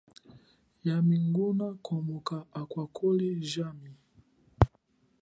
Yami 0.87 1.15
nguna 1.25 1.67
komoka 1.85 2.37
akwakhole 2.61 3.27
jami. 3.51 3.91